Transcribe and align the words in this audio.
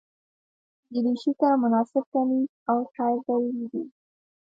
دریشي 0.93 1.31
ته 1.39 1.47
مناسب 1.63 2.03
کمیس 2.13 2.51
او 2.71 2.77
ټای 2.95 3.15
ضروري 3.25 3.65
دي. 3.71 3.83